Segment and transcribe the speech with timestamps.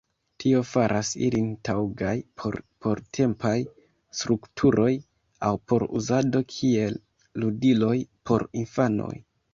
[0.43, 2.13] Tio faras ilin taŭgaj
[2.43, 3.53] por portempaj
[4.21, 4.89] strukturoj,
[5.51, 6.99] aŭ por uzado kiel
[7.45, 7.95] ludiloj
[8.31, 9.15] por infanoj.